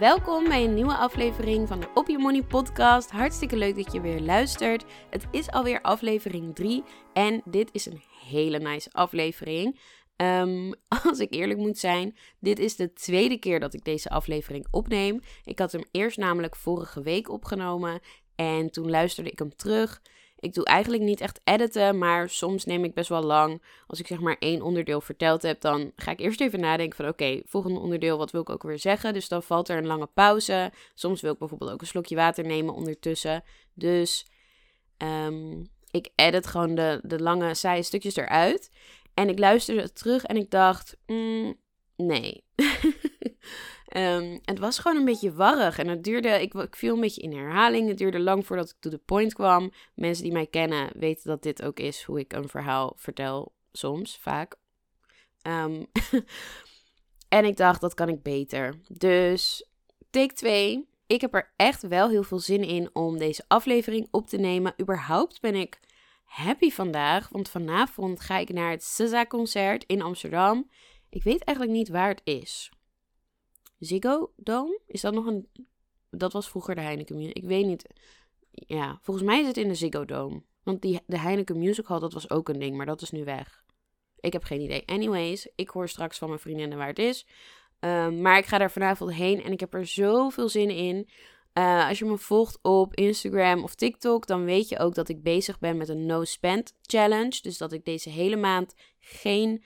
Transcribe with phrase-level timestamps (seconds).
[0.00, 3.10] Welkom bij een nieuwe aflevering van de Op Je Money podcast.
[3.10, 4.84] Hartstikke leuk dat je weer luistert.
[5.10, 9.80] Het is alweer aflevering 3 en dit is een hele nice aflevering.
[10.16, 10.74] Um,
[11.08, 15.20] als ik eerlijk moet zijn, dit is de tweede keer dat ik deze aflevering opneem.
[15.44, 18.00] Ik had hem eerst namelijk vorige week opgenomen
[18.34, 20.00] en toen luisterde ik hem terug.
[20.40, 23.62] Ik doe eigenlijk niet echt editen, maar soms neem ik best wel lang.
[23.86, 27.08] Als ik zeg maar één onderdeel verteld heb, dan ga ik eerst even nadenken van
[27.08, 29.12] oké, volgende onderdeel, wat wil ik ook weer zeggen?
[29.12, 30.72] Dus dan valt er een lange pauze.
[30.94, 33.44] Soms wil ik bijvoorbeeld ook een slokje water nemen ondertussen.
[33.74, 34.26] Dus
[34.98, 38.70] um, ik edit gewoon de, de lange saaie stukjes eruit.
[39.14, 41.54] En ik luisterde het terug en ik dacht, mm,
[41.96, 42.44] nee.
[43.96, 47.22] Um, het was gewoon een beetje warrig en het duurde, ik, ik, viel een beetje
[47.22, 47.88] in herhaling.
[47.88, 49.72] Het duurde lang voordat ik to the point kwam.
[49.94, 54.18] Mensen die mij kennen weten dat dit ook is hoe ik een verhaal vertel, soms,
[54.20, 54.56] vaak.
[55.42, 55.86] Um,
[57.28, 58.74] en ik dacht, dat kan ik beter.
[58.88, 59.68] Dus
[60.10, 60.88] take 2.
[61.06, 64.74] Ik heb er echt wel heel veel zin in om deze aflevering op te nemen.
[64.80, 65.80] Überhaupt ben ik
[66.24, 70.70] happy vandaag, want vanavond ga ik naar het SZA-concert in Amsterdam.
[71.08, 72.70] Ik weet eigenlijk niet waar het is.
[73.80, 74.80] Ziggo Dome?
[74.86, 75.48] Is dat nog een...
[76.10, 77.36] Dat was vroeger de Heineken Music.
[77.36, 77.86] Ik weet niet.
[78.50, 80.42] Ja, volgens mij is het in de Ziggo Dome.
[80.62, 83.24] Want die, de Heineken Music Hall, dat was ook een ding, maar dat is nu
[83.24, 83.64] weg.
[84.20, 84.86] Ik heb geen idee.
[84.86, 87.26] Anyways, ik hoor straks van mijn vriendinnen waar het is.
[87.80, 91.08] Um, maar ik ga daar vanavond heen en ik heb er zoveel zin in.
[91.54, 95.22] Uh, als je me volgt op Instagram of TikTok, dan weet je ook dat ik
[95.22, 97.38] bezig ben met een no spend challenge.
[97.42, 99.62] Dus dat ik deze hele maand geen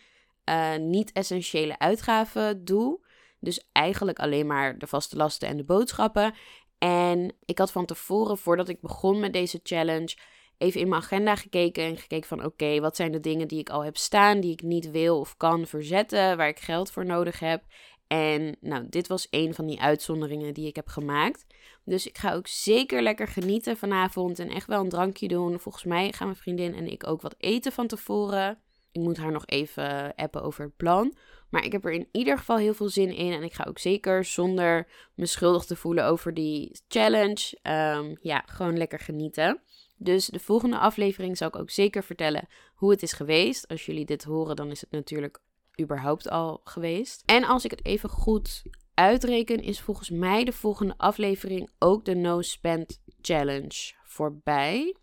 [0.49, 3.04] uh, niet-essentiële uitgaven doe.
[3.45, 6.35] Dus eigenlijk alleen maar de vaste lasten en de boodschappen.
[6.79, 10.17] En ik had van tevoren, voordat ik begon met deze challenge,
[10.59, 13.71] even in mijn agenda gekeken en gekeken van oké, wat zijn de dingen die ik
[13.71, 17.39] al heb staan, die ik niet wil of kan verzetten, waar ik geld voor nodig
[17.39, 17.63] heb.
[18.07, 21.47] En nou, dit was een van die uitzonderingen die ik heb gemaakt.
[21.85, 25.61] Dus ik ga ook zeker lekker genieten vanavond en echt wel een drankje doen.
[25.61, 28.59] Volgens mij gaan mijn vriendin en ik ook wat eten van tevoren.
[28.93, 31.17] Ik moet haar nog even appen over het plan.
[31.55, 33.33] Maar ik heb er in ieder geval heel veel zin in.
[33.33, 37.59] En ik ga ook zeker zonder me schuldig te voelen over die challenge.
[37.63, 39.61] Um, ja, gewoon lekker genieten.
[39.97, 43.69] Dus de volgende aflevering zal ik ook zeker vertellen hoe het is geweest.
[43.69, 45.41] Als jullie dit horen, dan is het natuurlijk
[45.81, 47.23] überhaupt al geweest.
[47.27, 48.63] En als ik het even goed
[48.95, 54.97] uitreken, is volgens mij de volgende aflevering ook de No Spend Challenge voorbij.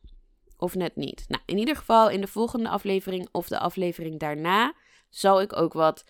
[0.58, 1.26] Of net niet.
[1.28, 4.74] Nou, in ieder geval in de volgende aflevering of de aflevering daarna
[5.10, 6.06] zal ik ook wat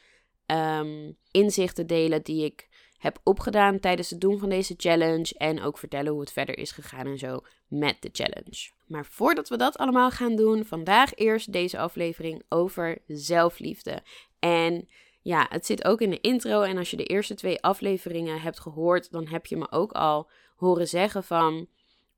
[0.52, 5.34] um, inzichten delen die ik heb opgedaan tijdens het doen van deze challenge.
[5.38, 8.72] En ook vertellen hoe het verder is gegaan en zo met de challenge.
[8.88, 14.04] Maar voordat we dat allemaal gaan doen, vandaag eerst deze aflevering over zelfliefde.
[14.40, 14.88] En
[15.22, 16.62] ja, het zit ook in de intro.
[16.62, 20.30] En als je de eerste twee afleveringen hebt gehoord, dan heb je me ook al
[20.56, 21.68] horen zeggen van.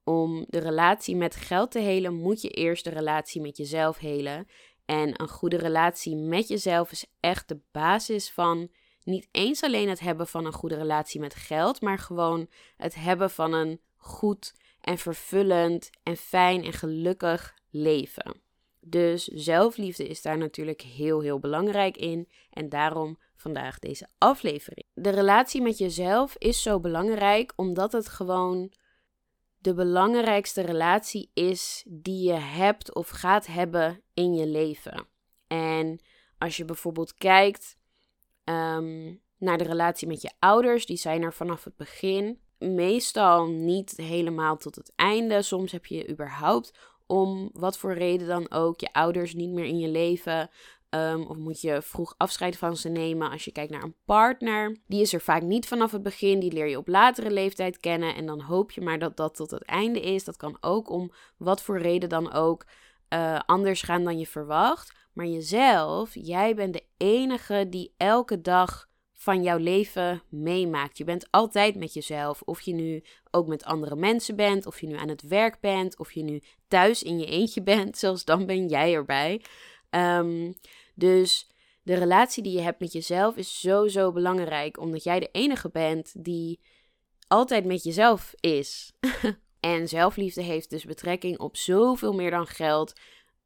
[0.06, 4.48] Om de relatie met geld te helen, moet je eerst de relatie met jezelf helen.
[4.86, 8.70] En een goede relatie met jezelf is echt de basis van
[9.04, 13.30] niet eens alleen het hebben van een goede relatie met geld, maar gewoon het hebben
[13.30, 18.42] van een goed en vervullend en fijn en gelukkig leven.
[18.80, 22.30] Dus zelfliefde is daar natuurlijk heel, heel belangrijk in.
[22.50, 24.86] En daarom vandaag deze aflevering.
[24.94, 28.72] De relatie met jezelf is zo belangrijk omdat het gewoon
[29.64, 35.08] de belangrijkste relatie is die je hebt of gaat hebben in je leven.
[35.48, 36.00] En
[36.38, 37.78] als je bijvoorbeeld kijkt
[38.44, 42.40] um, naar de relatie met je ouders, die zijn er vanaf het begin.
[42.58, 45.42] Meestal niet helemaal tot het einde.
[45.42, 46.72] Soms heb je überhaupt
[47.08, 50.50] om wat voor reden dan ook je ouders niet meer in je leven.
[50.96, 54.78] Um, of moet je vroeg afscheid van ze nemen als je kijkt naar een partner.
[54.88, 56.40] Die is er vaak niet vanaf het begin.
[56.40, 58.16] Die leer je op latere leeftijd kennen.
[58.16, 60.24] En dan hoop je maar dat dat tot het einde is.
[60.24, 62.66] Dat kan ook om wat voor reden dan ook.
[63.08, 64.94] eh, anders gaan dan je verwacht.
[65.14, 70.98] Maar jezelf, jij bent de enige die elke dag van jouw leven meemaakt.
[70.98, 72.42] Je bent altijd met jezelf.
[72.42, 76.00] Of je nu ook met andere mensen bent, of je nu aan het werk bent,
[76.00, 77.98] of je nu thuis in je eentje bent.
[78.04, 79.42] Zelfs dan ben jij erbij.
[79.90, 80.52] Ehm,
[80.94, 81.48] dus
[81.84, 84.80] de relatie die je hebt met jezelf is zo, zo belangrijk.
[84.80, 86.60] Omdat jij de enige bent die
[87.28, 88.92] altijd met jezelf is.
[89.60, 92.94] en zelfliefde heeft dus betrekking op zoveel meer dan geld.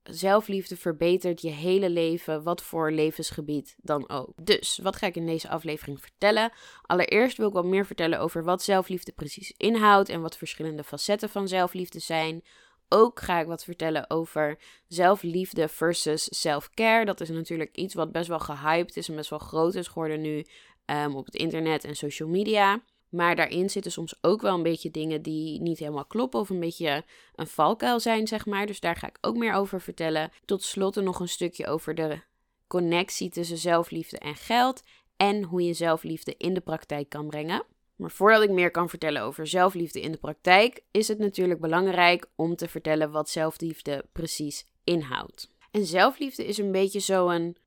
[0.03, 4.45] Zelfliefde verbetert je hele leven, wat voor levensgebied dan ook.
[4.45, 6.51] Dus, wat ga ik in deze aflevering vertellen?
[6.81, 11.29] Allereerst wil ik wat meer vertellen over wat zelfliefde precies inhoudt en wat verschillende facetten
[11.29, 12.43] van zelfliefde zijn.
[12.89, 14.57] Ook ga ik wat vertellen over
[14.87, 17.05] zelfliefde versus self-care.
[17.05, 20.21] Dat is natuurlijk iets wat best wel gehyped is en best wel groot is geworden
[20.21, 20.45] nu
[20.85, 22.81] um, op het internet en social media.
[23.09, 26.59] Maar daarin zitten soms ook wel een beetje dingen die niet helemaal kloppen of een
[26.59, 27.03] beetje
[27.35, 28.65] een valkuil zijn, zeg maar.
[28.65, 30.31] Dus daar ga ik ook meer over vertellen.
[30.45, 32.19] Tot slot nog een stukje over de
[32.67, 34.83] connectie tussen zelfliefde en geld
[35.17, 37.63] en hoe je zelfliefde in de praktijk kan brengen.
[37.97, 42.29] Maar voordat ik meer kan vertellen over zelfliefde in de praktijk, is het natuurlijk belangrijk
[42.35, 45.49] om te vertellen wat zelfliefde precies inhoudt.
[45.71, 47.57] En zelfliefde is een beetje zo'n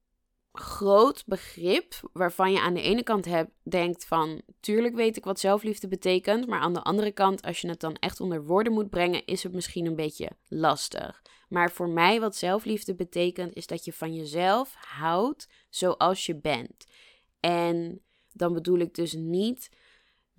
[0.53, 3.27] groot begrip waarvan je aan de ene kant
[3.63, 7.69] denkt van tuurlijk weet ik wat zelfliefde betekent, maar aan de andere kant als je
[7.69, 11.23] het dan echt onder woorden moet brengen, is het misschien een beetje lastig.
[11.49, 16.87] Maar voor mij wat zelfliefde betekent is dat je van jezelf houdt zoals je bent.
[17.41, 18.01] En
[18.33, 19.71] dan bedoel ik dus niet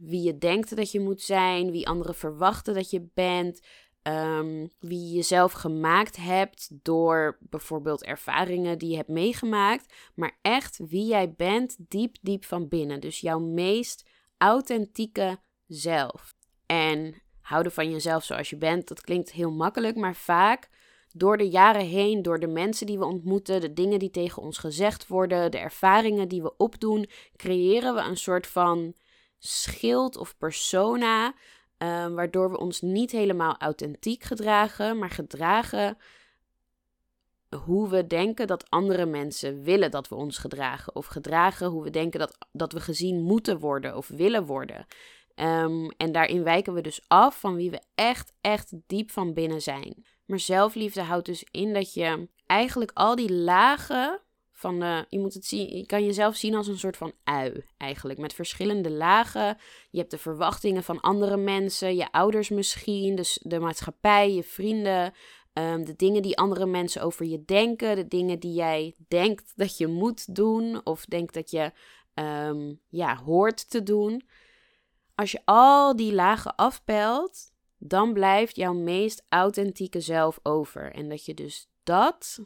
[0.02, 3.62] wie je denkt dat je moet zijn, wie anderen verwachten dat je bent,
[4.04, 10.80] um, wie je jezelf gemaakt hebt door bijvoorbeeld ervaringen die je hebt meegemaakt, maar echt
[10.88, 13.00] wie jij bent diep, diep van binnen.
[13.00, 16.34] Dus jouw meest authentieke zelf.
[16.66, 20.70] En houden van jezelf zoals je bent, dat klinkt heel makkelijk, maar vaak
[21.14, 24.58] door de jaren heen, door de mensen die we ontmoeten, de dingen die tegen ons
[24.58, 28.94] gezegd worden, de ervaringen die we opdoen, creëren we een soort van
[29.42, 31.34] schild of persona
[31.82, 35.98] Ehm, waardoor we ons niet helemaal authentiek gedragen, maar gedragen
[37.66, 40.96] hoe we denken dat andere mensen willen dat we ons gedragen.
[40.96, 44.86] Of gedragen hoe we denken dat, dat we gezien moeten worden of willen worden.
[45.36, 49.62] Ehm, en daarin wijken we dus af van wie we echt, echt diep van binnen
[49.62, 50.06] zijn.
[50.26, 54.22] Maar zelfliefde houdt dus in dat je eigenlijk al die lagen
[54.62, 57.66] van de, je moet het zien, je kan jezelf zien als een soort van ui
[57.78, 59.58] eigenlijk, met verschillende lagen.
[59.90, 65.14] Je hebt de verwachtingen van andere mensen, je ouders misschien, dus de maatschappij, je vrienden,
[65.54, 69.78] ehm, de dingen die andere mensen over je denken, de dingen die jij denkt dat
[69.78, 71.72] je moet doen of denkt dat je
[72.14, 74.24] um, ja, hoort te doen.
[75.16, 80.92] Als je al die lagen afpelt, dan blijft jouw meest authentieke zelf over.
[80.92, 82.40] En dat je dus dat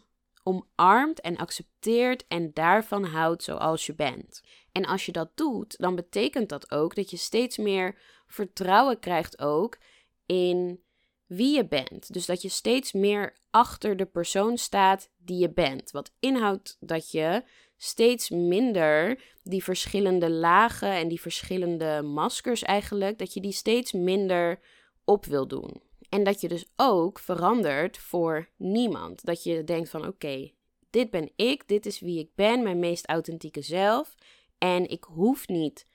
[0.47, 4.42] omarmt en accepteert en daarvan houdt zoals je bent.
[4.71, 9.39] En als je dat doet, dan betekent dat ook dat je steeds meer vertrouwen krijgt
[9.39, 9.77] ook
[10.25, 10.83] in
[11.25, 12.13] wie je bent.
[12.13, 15.92] Dus dat je steeds meer achter de persoon staat die je bent.
[15.92, 17.44] Wat inhoudt dat je
[17.77, 24.59] steeds minder die verschillende lagen en die verschillende maskers eigenlijk, dat je die steeds minder
[25.04, 25.81] op wil doen.
[26.16, 29.26] En dat je dus ook verandert voor niemand.
[29.26, 30.52] Dat je denkt van oké,
[30.90, 34.16] dit ben ik, dit is wie ik ben, mijn meest authentieke zelf.
[34.57, 35.86] En ik hoef niet,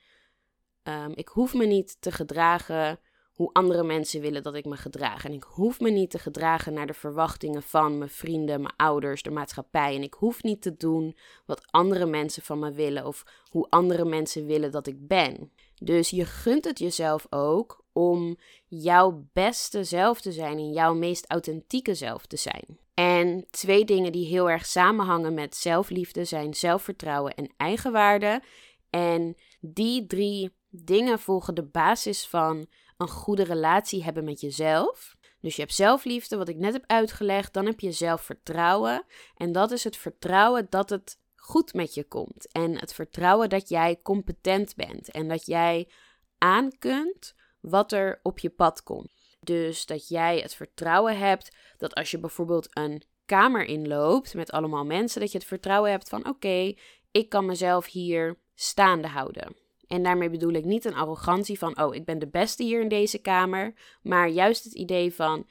[0.82, 3.00] um, ik hoef me niet te gedragen
[3.32, 5.24] hoe andere mensen willen dat ik me gedraag.
[5.24, 9.22] En ik hoef me niet te gedragen naar de verwachtingen van mijn vrienden, mijn ouders,
[9.22, 9.94] de maatschappij.
[9.94, 14.04] En ik hoef niet te doen wat andere mensen van me willen of hoe andere
[14.04, 15.52] mensen willen dat ik ben.
[15.74, 21.30] Dus je gunt het jezelf ook om jouw beste zelf te zijn en jouw meest
[21.30, 22.78] authentieke zelf te zijn.
[22.94, 28.42] En twee dingen die heel erg samenhangen met zelfliefde zijn zelfvertrouwen en eigenwaarde.
[28.90, 32.66] En die drie dingen volgen de basis van
[32.96, 35.16] een goede relatie hebben met jezelf.
[35.40, 37.52] Dus je hebt zelfliefde, wat ik net heb uitgelegd.
[37.52, 39.04] Dan heb je zelfvertrouwen.
[39.34, 42.52] En dat is het vertrouwen dat het goed met je komt.
[42.52, 45.10] En het vertrouwen dat jij competent bent.
[45.10, 45.88] En dat jij
[46.38, 49.36] aan kunt wat er op je pad komt.
[49.40, 54.84] Dus dat jij het vertrouwen hebt dat als je bijvoorbeeld een kamer inloopt met allemaal
[54.84, 56.74] mensen, dat je het vertrouwen hebt van oké,
[57.10, 59.56] ik kan mezelf hier staande houden.
[59.86, 62.88] En daarmee bedoel ik niet een arrogantie van oh, ik ben de beste hier in
[62.88, 65.46] deze kamer, maar juist het idee van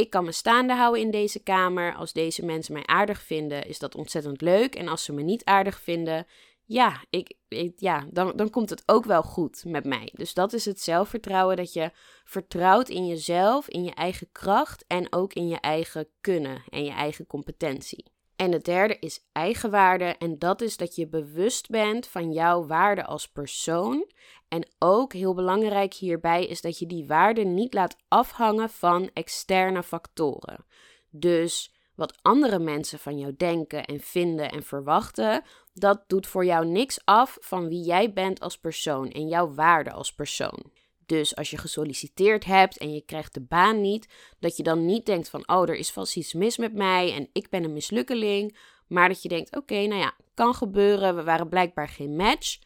[0.00, 1.94] ik kan me staande houden in deze kamer.
[1.94, 4.74] Als deze mensen mij aardig vinden, is dat ontzettend leuk.
[4.74, 6.26] En als ze me niet aardig vinden,
[6.70, 7.34] ja, ik,
[7.76, 10.12] ja dan, dan komt het ook wel goed met mij.
[10.12, 11.90] Dus dat is het zelfvertrouwen dat je
[12.24, 16.90] vertrouwt in jezelf, in je eigen kracht en ook in je eigen kunnen en je
[16.90, 18.04] eigen competentie.
[18.36, 23.04] En het derde is eigenwaarde en dat is dat je bewust bent van jouw waarde
[23.04, 24.10] als persoon.
[24.48, 29.82] En ook heel belangrijk hierbij is dat je die waarde niet laat afhangen van externe
[29.82, 30.66] factoren.
[31.10, 36.66] Dus wat andere mensen van jou denken en vinden en verwachten, dat doet voor jou
[36.66, 40.72] niks af van wie jij bent als persoon en jouw waarde als persoon.
[41.06, 44.08] Dus als je gesolliciteerd hebt en je krijgt de baan niet,
[44.38, 47.28] dat je dan niet denkt van, oh, er is vast iets mis met mij en
[47.32, 48.56] ik ben een mislukkeling.
[48.86, 52.58] Maar dat je denkt, oké, nou ja, kan gebeuren, we waren blijkbaar geen match.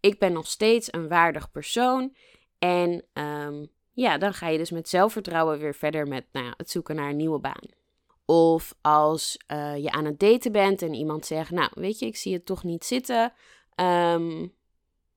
[0.00, 2.14] Ik ben nog steeds een waardig persoon.
[2.58, 6.70] En ehm, ja, dan ga je dus met zelfvertrouwen weer verder met nou ja, het
[6.70, 7.68] zoeken naar een nieuwe baan.
[8.30, 12.16] Of als uh, je aan het daten bent en iemand zegt, nou weet je, ik
[12.16, 13.32] zie het toch niet zitten.
[13.76, 14.54] Um,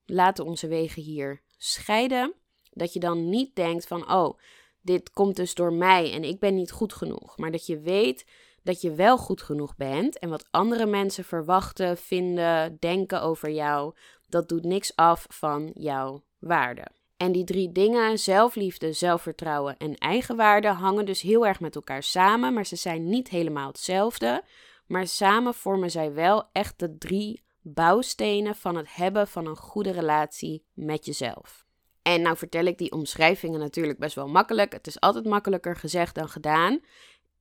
[0.05, 2.33] laten onze wegen hier scheiden.
[2.69, 4.39] Dat je dan niet denkt van, oh,
[4.81, 7.37] dit komt dus door mij en ik ben niet goed genoeg.
[7.37, 8.25] Maar dat je weet
[8.63, 13.95] dat je wel goed genoeg bent en wat andere mensen verwachten, vinden, denken over jou,
[14.27, 16.87] dat doet niks af van jouw waarde.
[17.21, 22.53] En die drie dingen, zelfliefde, zelfvertrouwen en eigenwaarde, hangen dus heel erg met elkaar samen,
[22.53, 24.43] maar ze zijn niet helemaal hetzelfde.
[24.87, 29.91] Maar samen vormen zij wel echt de drie bouwstenen van het hebben van een goede
[29.91, 31.65] relatie met jezelf.
[32.01, 34.73] En nou vertel ik die omschrijvingen natuurlijk best wel makkelijk.
[34.73, 36.79] Het is altijd makkelijker gezegd dan gedaan.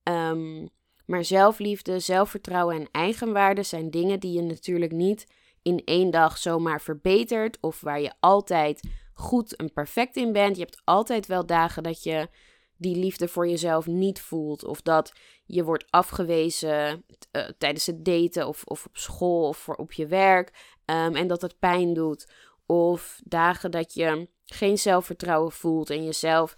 [0.02, 0.68] Um,
[1.06, 5.26] maar zelfliefde, zelfvertrouwen en eigenwaarde zijn dingen die je natuurlijk niet
[5.62, 7.58] in één dag zomaar verbetert.
[7.60, 8.80] Of waar je altijd
[9.20, 10.56] goed en perfect in bent.
[10.56, 12.28] Je hebt altijd wel dagen dat je
[12.76, 14.64] die liefde voor jezelf niet voelt.
[14.64, 15.12] Of dat
[15.44, 20.06] je wordt afgewezen uh, tijdens het daten of, of op school of voor, op je
[20.06, 20.48] werk.
[20.84, 22.32] Um, en dat het pijn doet.
[22.66, 26.56] Of dagen dat je geen zelfvertrouwen voelt en jezelf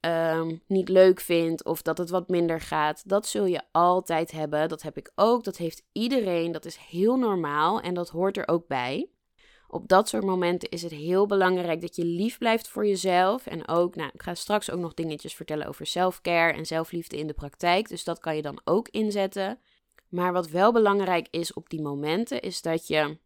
[0.00, 3.08] um, niet leuk vindt of dat het wat minder gaat.
[3.08, 4.68] Dat zul je altijd hebben.
[4.68, 5.44] Dat heb ik ook.
[5.44, 6.52] Dat heeft iedereen.
[6.52, 9.08] Dat is heel normaal en dat hoort er ook bij.
[9.74, 13.46] Op dat soort momenten is het heel belangrijk dat je lief blijft voor jezelf.
[13.46, 17.26] En ook, nou, ik ga straks ook nog dingetjes vertellen over selfcare en zelfliefde in
[17.26, 17.88] de praktijk.
[17.88, 19.58] Dus dat kan je dan ook inzetten.
[20.08, 23.18] Maar wat wel belangrijk is op die momenten, is dat je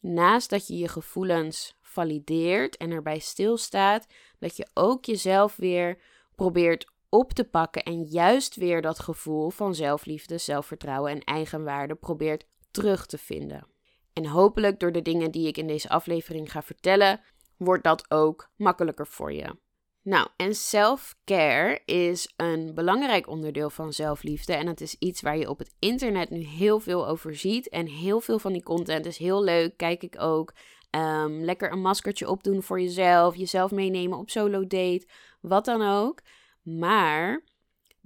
[0.00, 4.06] naast dat je je gevoelens valideert en erbij stilstaat,
[4.38, 5.98] dat je ook jezelf weer
[6.34, 12.46] probeert op te pakken en juist weer dat gevoel van zelfliefde, zelfvertrouwen en eigenwaarde probeert
[12.70, 13.73] terug te vinden.
[14.14, 17.20] En hopelijk door de dingen die ik in deze aflevering ga vertellen,
[17.56, 19.56] wordt dat ook makkelijker voor je.
[20.02, 24.52] Nou, en self-care is een belangrijk onderdeel van zelfliefde.
[24.54, 27.68] En het is iets waar je op het internet nu heel veel over ziet.
[27.68, 30.52] En heel veel van die content is heel leuk, kijk ik ook.
[30.90, 35.08] Um, lekker een maskertje opdoen voor jezelf, jezelf meenemen op solo date,
[35.40, 36.20] wat dan ook.
[36.62, 37.44] Maar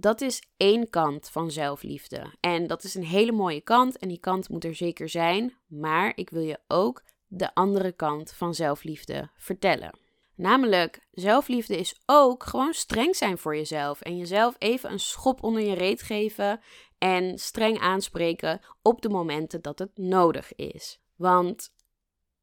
[0.01, 2.35] dat is één kant van zelfliefde.
[2.41, 5.57] En dat is een hele mooie kant en die kant moet er zeker zijn.
[5.67, 9.99] Maar ik wil je ook de andere kant van zelfliefde vertellen.
[10.35, 14.01] Namelijk, zelfliefde is ook gewoon streng zijn voor jezelf.
[14.01, 16.61] En jezelf even een schop onder je reet geven.
[16.99, 21.01] En streng aanspreken op de momenten dat het nodig is.
[21.17, 21.73] Want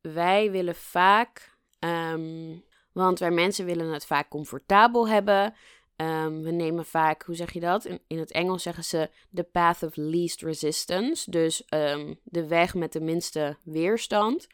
[0.01, 5.53] wij willen vaak, um, want wij mensen willen het vaak comfortabel hebben.
[5.97, 7.85] Um, we nemen vaak, hoe zeg je dat?
[7.85, 11.31] In, het Engels zeggen ze the path of least resistance.
[11.31, 14.47] Dus um, de weg met de minste weerstand.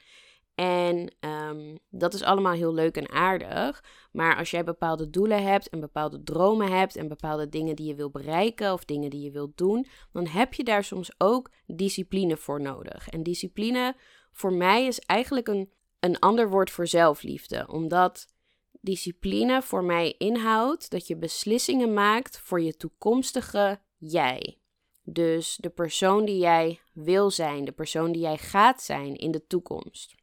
[0.56, 3.84] En um, dat is allemaal heel leuk en aardig.
[4.12, 7.96] Maar als jij bepaalde doelen hebt en bepaalde dromen hebt en bepaalde dingen die je
[7.96, 12.38] wil bereiken of dingen die je wilt doen, dan heb je daar soms ook discipline
[12.38, 13.10] voor nodig.
[13.10, 13.96] En discipline
[14.32, 17.68] voor mij is eigenlijk een, een ander woord voor zelfliefde.
[17.68, 18.28] Omdat
[18.82, 24.58] discipline voor mij inhoudt dat je beslissingen maakt voor je toekomstige jij.
[25.04, 29.48] Dus de persoon die jij wil zijn, de persoon die jij gaat zijn in de
[29.48, 30.16] toekomst.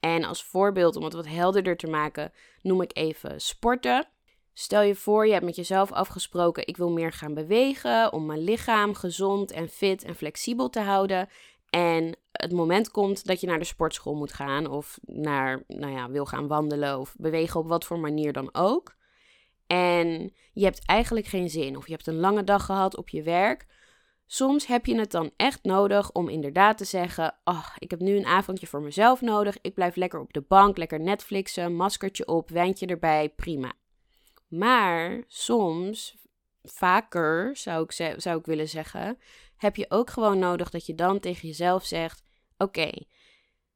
[0.00, 4.08] En als voorbeeld, om het wat helderder te maken, noem ik even sporten.
[4.54, 8.44] Stel je voor, je hebt met jezelf afgesproken: ik wil meer gaan bewegen om mijn
[8.44, 11.28] lichaam gezond en fit en flexibel te houden.
[11.74, 16.10] En het moment komt dat je naar de sportschool moet gaan of naar, nou ja,
[16.10, 18.96] wil gaan wandelen of bewegen op wat voor manier dan ook.
[19.66, 23.22] En je hebt eigenlijk geen zin of je hebt een lange dag gehad op je
[23.22, 23.66] werk.
[24.26, 28.16] Soms heb je het dan echt nodig om inderdaad te zeggen: Oh, ik heb nu
[28.16, 29.58] een avondje voor mezelf nodig.
[29.60, 33.72] Ik blijf lekker op de bank, lekker Netflixen, maskertje op, wijntje erbij, prima.
[34.48, 36.16] Maar soms,
[36.62, 39.18] vaker zou ik, zou ik willen zeggen,
[39.62, 42.22] heb je ook gewoon nodig dat je dan tegen jezelf zegt:
[42.56, 42.90] Oké,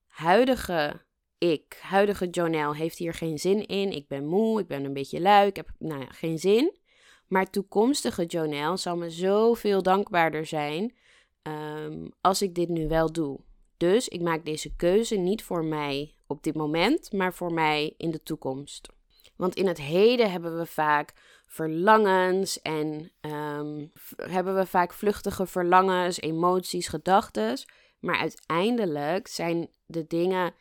[0.06, 1.04] huidige
[1.38, 3.92] ik, huidige Jonelle, heeft hier geen zin in.
[3.92, 6.76] Ik ben moe, ik ben een beetje lui, ik heb nou ja, geen zin.
[7.26, 10.94] Maar toekomstige Jonelle zal me zoveel dankbaarder zijn
[11.42, 13.40] um, als ik dit nu wel doe.
[13.76, 18.10] Dus ik maak deze keuze niet voor mij op dit moment, maar voor mij in
[18.10, 18.88] de toekomst.
[19.36, 21.12] Want in het heden hebben we vaak
[21.46, 27.58] verlangens en um, hebben we vaak vluchtige verlangens, emoties, gedachten.
[28.00, 30.54] Maar uiteindelijk zijn de dingen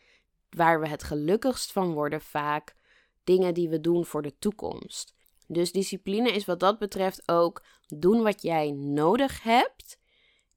[0.50, 2.76] waar we het gelukkigst van worden vaak
[3.24, 5.14] dingen die we doen voor de toekomst.
[5.48, 10.00] Dus discipline is wat dat betreft ook doen wat jij nodig hebt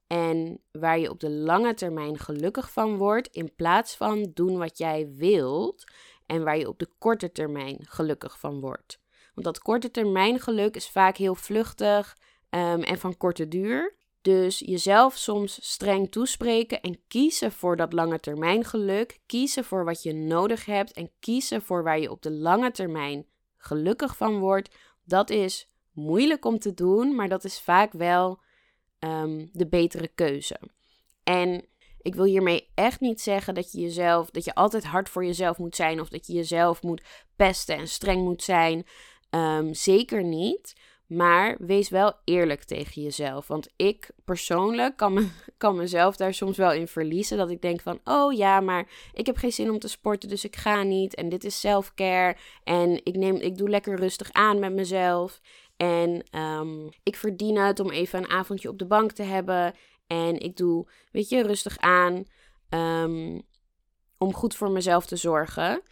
[0.07, 4.79] en waar je op de lange termijn gelukkig van wordt, in plaats van doen wat
[4.79, 5.85] jij wilt
[6.29, 9.01] en waar je op de korte termijn gelukkig van wordt.
[9.35, 12.17] Want dat korte termijn geluk is vaak heel vluchtig
[12.51, 13.97] um, en van korte duur.
[14.23, 20.03] Dus jezelf soms streng toespreken en kiezen voor dat lange termijn geluk, kiezen voor wat
[20.03, 24.77] je nodig hebt en kiezen voor waar je op de lange termijn gelukkig van wordt,
[25.05, 28.41] dat is moeilijk om te doen, maar dat is vaak wel
[28.99, 30.61] Ehm, de betere keuze.
[31.25, 31.65] En
[32.09, 35.59] ik wil hiermee echt niet zeggen dat je jezelf, dat je altijd hard voor jezelf
[35.59, 37.03] moet zijn of dat je jezelf moet
[37.37, 38.87] pesten en streng moet zijn.
[39.31, 40.75] Ehm, zeker niet.
[41.07, 43.47] Maar wees wel eerlijk tegen jezelf.
[43.47, 47.37] Want ik persoonlijk kan, me, kan mezelf daar soms wel in verliezen.
[47.37, 50.45] Dat ik denk van, oh ja, maar ik heb geen zin om te sporten, dus
[50.45, 51.15] ik ga niet.
[51.15, 52.37] En dit is self-care.
[52.65, 55.41] En ik, neem, ik doe lekker rustig aan met mezelf.
[55.77, 59.75] En um, ik verdien het om even een avondje op de bank te hebben.
[60.09, 62.25] En ik doe, weet je, rustig aan.
[62.71, 63.47] Um,
[64.19, 65.83] om goed voor mezelf te zorgen.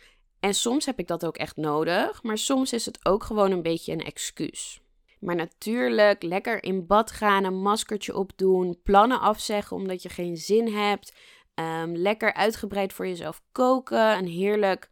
[0.41, 2.23] En soms heb ik dat ook echt nodig.
[2.23, 4.81] Maar soms is het ook gewoon een beetje een excuus.
[5.21, 10.69] Maar natuurlijk, lekker in bad gaan, een maskertje opdoen, plannen afzeggen omdat je geen zin
[10.75, 11.15] hebt.
[11.55, 14.91] Um, lekker uitgebreid voor jezelf koken, een heerlijk,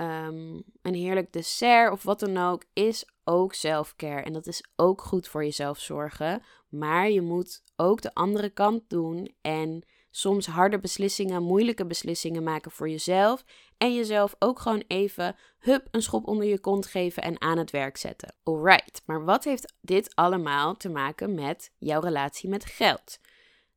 [0.00, 4.22] um, een heerlijk dessert of wat dan ook, is ook selfcare.
[4.22, 6.42] En dat is ook goed voor jezelf zorgen.
[6.68, 12.70] Maar je moet ook de andere kant doen en soms harde beslissingen, moeilijke beslissingen maken
[12.70, 13.44] voor jezelf.
[13.76, 17.70] En jezelf ook gewoon even, hup, een schop onder je kont geven en aan het
[17.70, 18.34] werk zetten.
[18.42, 23.18] Alright, maar wat heeft dit allemaal te maken met jouw relatie met geld?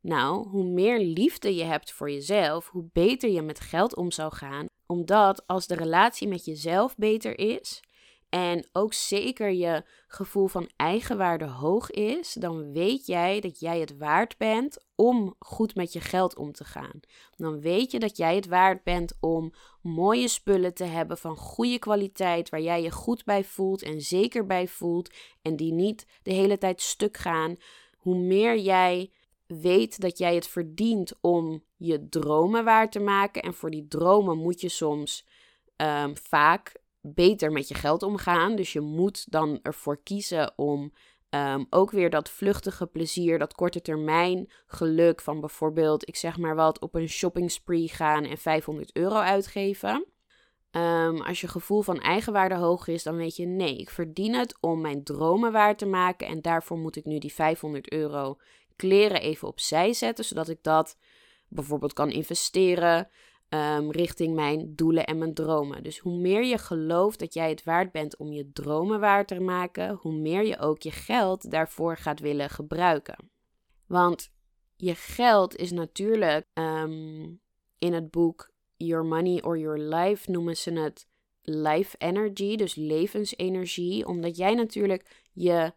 [0.02, 4.34] Nou, hoe meer liefde je hebt voor jezelf, hoe beter je met geld om zou
[4.34, 4.66] gaan.
[4.92, 7.84] Omdat als de relatie met jezelf beter is,
[8.30, 13.98] en ook zeker je gevoel van eigenwaarde hoog is, dan weet jij dat jij het
[13.98, 17.00] waard bent om goed met je geld om te gaan.
[17.36, 21.80] Dan weet je dat jij het waard bent om mooie spullen te hebben van goede
[21.80, 26.34] kwaliteit, waar jij je goed bij voelt en zeker bij voelt en die niet de
[26.34, 27.56] hele tijd stuk gaan.
[27.98, 29.12] Hoe meer jij
[29.52, 34.38] weet dat jij het verdient om je dromen waar te maken en voor die dromen
[34.38, 35.28] moet je soms
[35.76, 38.56] um, vaak beter met je geld omgaan.
[38.56, 40.94] Dus je moet dan ervoor kiezen om
[41.30, 46.56] um, ook weer dat vluchtige plezier, dat korte termijn geluk van bijvoorbeeld, ik zeg maar
[46.56, 50.06] wat, op een shopping spree gaan en 500 euro uitgeven.
[50.72, 54.58] Um, als je gevoel van eigenwaarde hoog is, dan weet je nee, ik verdien het
[54.60, 58.38] om mijn dromen waar te maken en daarvoor moet ik nu die 500 euro
[58.82, 60.98] kleren even opzij zetten, zodat ik dat
[61.48, 63.10] bijvoorbeeld kan investeren,
[63.50, 65.84] um, richting mijn doelen en mijn dromen.
[65.84, 69.40] Dus hoe meer je gelooft dat jij het waard bent om je dromen waar te
[69.40, 73.30] maken, hoe meer je ook je geld daarvoor gaat willen gebruiken.
[73.88, 74.32] Want
[74.76, 77.42] je geld is natuurlijk um,
[77.80, 81.08] in het boek Your Money or Your Life noemen ze het
[81.42, 85.74] life energy, dus levensenergie, omdat jij natuurlijk je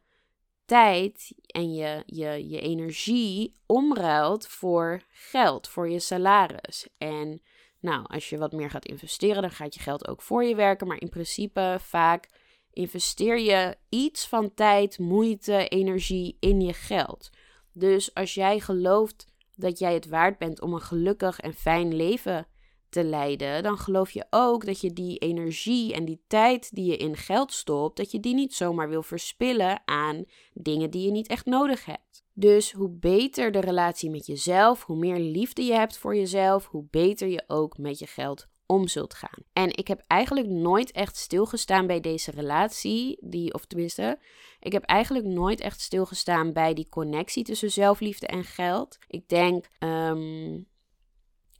[0.64, 6.88] tijd en je, je, je energie omruilt voor geld, voor je salaris.
[6.98, 7.42] En
[7.80, 10.86] nou, als je wat meer gaat investeren, dan gaat je geld ook voor je werken.
[10.86, 12.28] Maar in principe vaak
[12.72, 17.30] investeer je iets van tijd, moeite, energie in je geld.
[17.72, 22.46] Dus als jij gelooft dat jij het waard bent om een gelukkig en fijn leven
[22.94, 26.96] te leiden, dan geloof je ook dat je die energie en die tijd die je
[26.96, 31.28] in geld stopt, dat je die niet zomaar wil verspillen aan dingen die je niet
[31.28, 32.24] echt nodig hebt.
[32.32, 36.86] Dus hoe beter de relatie met jezelf, hoe meer liefde je hebt voor jezelf, hoe
[36.90, 39.44] beter je ook met je geld om zult gaan.
[39.52, 44.18] En ik heb eigenlijk nooit echt stilgestaan bij deze relatie, die, of tenminste,
[44.60, 48.98] ik heb eigenlijk nooit echt stilgestaan bij die connectie tussen zelfliefde en geld.
[49.06, 50.66] Ik denk, um,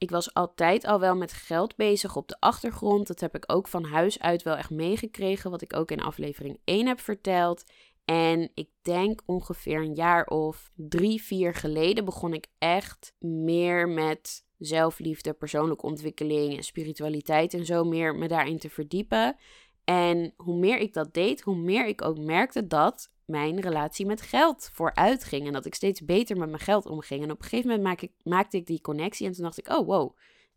[0.05, 3.07] ik was altijd al wel met geld bezig op de achtergrond.
[3.07, 6.59] Dat heb ik ook van huis uit wel echt meegekregen, wat ik ook in aflevering
[6.63, 7.63] 1 heb verteld.
[8.05, 14.45] En ik denk ongeveer een jaar of drie, vier geleden begon ik echt meer met
[14.57, 19.35] zelfliefde, persoonlijke ontwikkeling en spiritualiteit en zo meer me daarin te verdiepen.
[19.83, 24.21] En hoe meer ik dat deed, hoe meer ik ook merkte dat mijn relatie met
[24.21, 25.47] geld vooruit ging.
[25.47, 27.23] En dat ik steeds beter met mijn geld omging.
[27.23, 29.27] En op een gegeven moment ik, maakte ik die connectie.
[29.27, 30.15] En toen dacht ik, oh wow,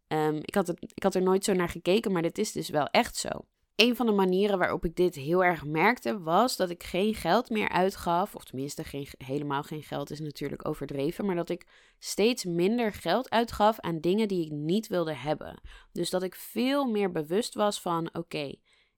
[0.08, 2.68] um, ik, had het, ik had er nooit zo naar gekeken, maar dit is dus
[2.68, 3.28] wel echt zo.
[3.74, 7.50] Een van de manieren waarop ik dit heel erg merkte, was dat ik geen geld
[7.50, 8.34] meer uitgaf.
[8.34, 11.26] Of tenminste, geen, helemaal geen geld is natuurlijk overdreven.
[11.26, 11.66] Maar dat ik
[11.98, 15.60] steeds minder geld uitgaf aan dingen die ik niet wilde hebben.
[15.92, 18.54] Dus dat ik veel meer bewust was van: oké,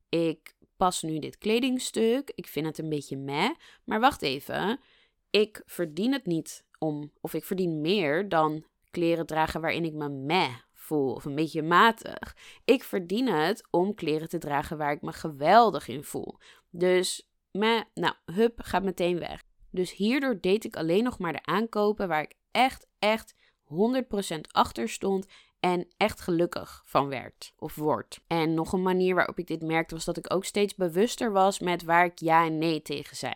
[0.09, 2.33] ik pas nu dit kledingstuk.
[2.35, 3.51] Ik vind het een beetje meh.
[3.85, 4.81] Maar wacht even.
[5.31, 7.13] Ik verdien het niet om.
[7.21, 11.15] Of ik verdien meer dan kleren dragen waarin ik me meh voel.
[11.15, 12.37] Of een beetje matig.
[12.65, 16.39] Ik verdien het om kleren te dragen waar ik me geweldig in voel.
[16.71, 19.43] Dus meh, nou, hup, gaat meteen weg.
[19.71, 24.89] Dus hierdoor deed ik alleen nog maar de aankopen waar ik echt, echt 100% achter
[24.89, 25.27] stond
[25.61, 28.21] en echt gelukkig van werd of word.
[28.27, 31.59] En nog een manier waarop ik dit merkte was dat ik ook steeds bewuster was
[31.59, 33.35] met waar ik ja en nee tegen zei.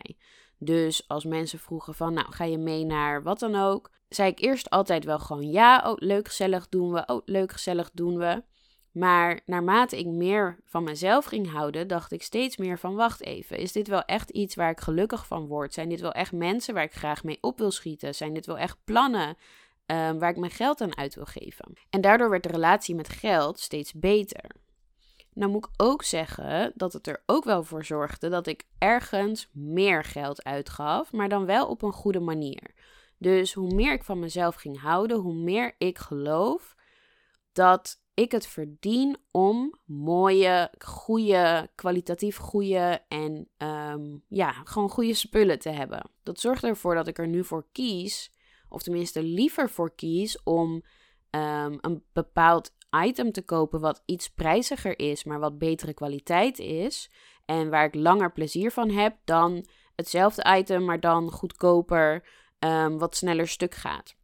[0.57, 4.39] Dus als mensen vroegen van, nou, ga je mee naar wat dan ook, zei ik
[4.39, 8.43] eerst altijd wel gewoon ja, oh, leuk gezellig doen we, oh, leuk gezellig doen we.
[8.91, 13.57] Maar naarmate ik meer van mezelf ging houden, dacht ik steeds meer van: wacht even,
[13.57, 15.73] is dit wel echt iets waar ik gelukkig van word?
[15.73, 18.15] Zijn dit wel echt mensen waar ik graag mee op wil schieten?
[18.15, 19.37] Zijn dit wel echt plannen
[19.85, 21.73] Ehm, waar ik mijn geld aan uit wil geven.
[21.89, 24.51] En daardoor werd de relatie met geld steeds beter.
[25.33, 29.49] Nou moet ik ook zeggen dat het er ook wel voor zorgde dat ik ergens
[29.51, 32.73] meer geld uitgaf, maar dan wel op een goede manier.
[33.17, 36.75] Dus hoe meer ik van mezelf ging houden, hoe meer ik geloof
[37.51, 45.59] dat ik het verdien om mooie, goede, kwalitatief goede en um, ja, gewoon goede spullen
[45.59, 46.09] te hebben.
[46.23, 48.31] Dat zorgt ervoor dat ik er nu voor kies
[48.75, 50.83] of tenminste liever voor kies om
[51.29, 57.09] ehm, een bepaald item te kopen wat iets prijziger is, maar wat betere kwaliteit is.
[57.45, 62.27] En waar ik langer plezier van heb dan hetzelfde item, maar dan goedkoper,
[62.59, 64.15] um, wat sneller stuk gaat.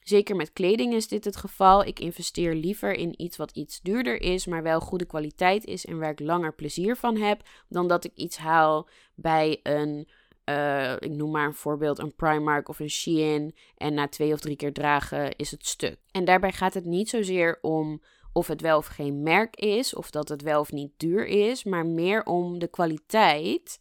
[0.00, 1.84] Zeker met kleding is dit het geval.
[1.84, 5.98] Ik investeer liever in iets wat iets duurder is, maar wel goede kwaliteit is en
[5.98, 10.08] waar ik langer plezier van heb, dan dat ik iets haal bij een
[10.50, 13.54] uh, ik noem maar een voorbeeld, een Primark of een Shein.
[13.76, 15.98] En na twee of drie keer dragen is het stuk.
[16.10, 20.10] En daarbij gaat het niet zozeer om of het wel of geen merk is, of
[20.10, 23.80] dat het wel of niet duur is, maar meer om de kwaliteit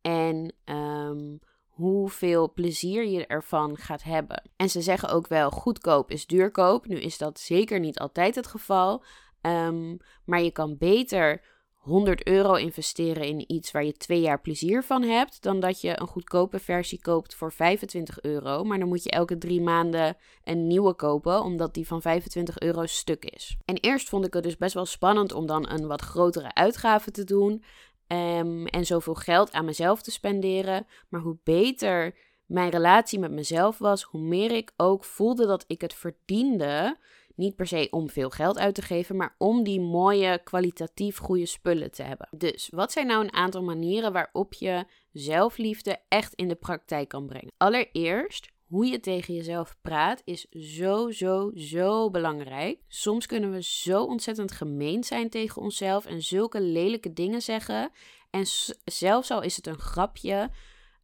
[0.00, 4.50] en um, hoeveel plezier je ervan gaat hebben.
[4.56, 6.86] En ze zeggen ook wel: goedkoop is duurkoop.
[6.86, 9.04] Nu is dat zeker niet altijd het geval,
[9.42, 11.44] um, maar je kan beter
[11.88, 16.00] 100 euro investeren in iets waar je twee jaar plezier van hebt, dan dat je
[16.00, 18.64] een goedkope versie koopt voor 25 euro.
[18.64, 22.86] Maar dan moet je elke drie maanden een nieuwe kopen, omdat die van 25 euro
[22.86, 23.56] stuk is.
[23.64, 27.10] En eerst vond ik het dus best wel spannend om dan een wat grotere uitgave
[27.10, 27.64] te doen
[28.08, 30.86] um, en zoveel geld aan mezelf te spenderen.
[31.08, 32.14] Maar hoe beter
[32.46, 36.96] mijn relatie met mezelf was, hoe meer ik ook voelde dat ik het verdiende
[37.38, 41.46] niet per se om veel geld uit te geven, maar om die mooie, kwalitatief goede
[41.46, 42.28] spullen te hebben.
[42.36, 47.26] Dus wat zijn nou een aantal manieren waarop je zelfliefde echt in de praktijk kan
[47.26, 47.52] brengen?
[47.56, 52.80] Allereerst, hoe je tegen jezelf praat is zo, zo, zo belangrijk.
[52.88, 57.90] Soms kunnen we zo ontzettend gemeen zijn tegen onszelf en zulke lelijke dingen zeggen.
[58.30, 58.44] En
[58.84, 60.50] zelfs al is het een grapje,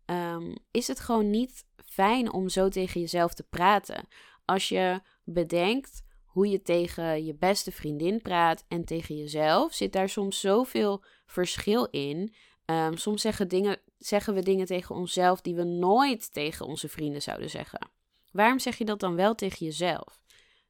[0.04, 4.08] ehm, is het gewoon niet fijn om zo tegen jezelf te praten.
[4.44, 6.02] Als je bedenkt
[6.34, 11.84] hoe je tegen je beste vriendin praat en tegen jezelf, zit daar soms zoveel verschil
[11.90, 12.34] in.
[12.66, 17.22] Um, soms zeggen, dingen, zeggen we dingen tegen onszelf die we nooit tegen onze vrienden
[17.22, 17.88] zouden zeggen.
[18.32, 20.20] Waarom zeg je dat dan wel tegen jezelf?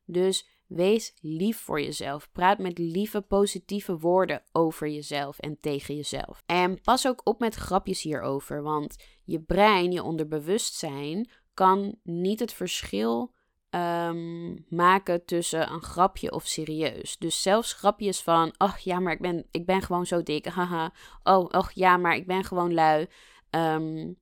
[0.05, 2.29] Dus wees lief voor jezelf.
[2.33, 6.43] Praat met lieve, positieve woorden over jezelf en tegen jezelf.
[6.47, 12.53] En pas ook op met grapjes hierover, want je brein, je onderbewustzijn, kan niet het
[12.53, 13.33] verschil
[13.75, 17.19] Ehm, maken tussen een grapje of serieus.
[17.19, 20.93] Dus zelfs grapjes van, ach ja, maar ik ben, ik ben gewoon zo dik, haha.
[21.23, 23.07] Oh, ach ja, maar ik ben gewoon lui.
[23.51, 24.13] Ehm,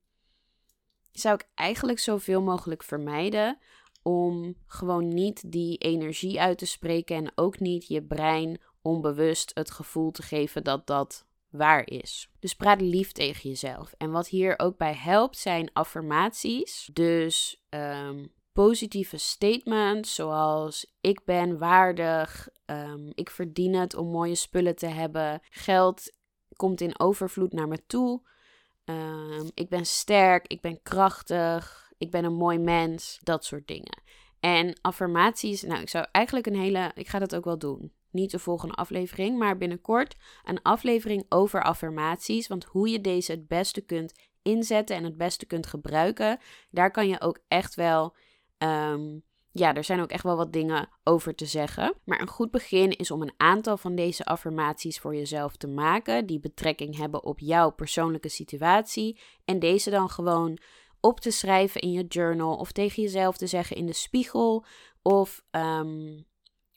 [1.11, 3.57] zou ik eigenlijk zoveel mogelijk vermijden
[4.01, 9.71] om gewoon niet die energie uit te spreken en ook niet je brein onbewust het
[9.71, 12.29] gevoel te geven dat dat waar is.
[12.39, 13.93] Dus praat lief tegen jezelf.
[13.97, 16.89] En wat hier ook bij helpt zijn affirmaties.
[16.93, 24.75] Dus um, positieve statements zoals ik ben waardig, um, ik verdien het om mooie spullen
[24.75, 26.11] te hebben, geld
[26.55, 28.21] komt in overvloed naar me toe,
[28.85, 34.01] um, ik ben sterk, ik ben krachtig, ik ben een mooi mens, dat soort dingen.
[34.39, 37.93] En affirmaties, nou, ik zou eigenlijk een hele, ik ga dat ook wel doen.
[38.11, 42.47] Niet de volgende aflevering, maar binnenkort een aflevering over affirmaties.
[42.47, 46.39] Want hoe je deze het beste kunt inzetten en het beste kunt gebruiken,
[46.69, 48.15] daar kan je ook echt wel.
[48.63, 49.19] Ehm,
[49.51, 51.95] ja, er zijn ook echt wel wat dingen over te zeggen.
[52.03, 56.25] Maar een goed begin is om een aantal van deze affirmaties voor jezelf te maken,
[56.25, 59.19] die betrekking hebben op jouw persoonlijke situatie.
[59.45, 60.57] En deze dan gewoon
[60.99, 64.65] op te schrijven in je journal of tegen jezelf te zeggen in de spiegel.
[65.01, 66.21] Of ehm,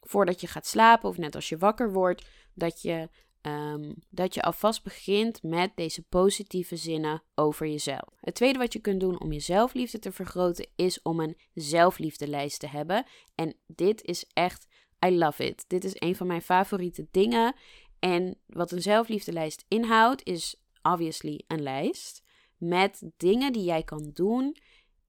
[0.01, 3.09] voordat je gaat slapen of net als je wakker wordt, dat je,
[3.41, 8.17] um, dat je alvast begint met deze positieve zinnen over jezelf.
[8.21, 12.59] Het tweede wat je kunt doen om je zelfliefde te vergroten is om een zelfliefdelijst
[12.59, 13.05] te hebben.
[13.35, 14.67] En dit is echt,
[15.05, 15.65] I love it.
[15.67, 17.55] Dit is een van mijn favoriete dingen.
[17.99, 22.23] En wat een zelfliefdelijst inhoudt is obviously een lijst
[22.57, 24.57] met dingen die jij kan doen